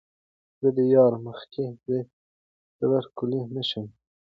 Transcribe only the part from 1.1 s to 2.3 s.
مخکښې زېر لېمۀ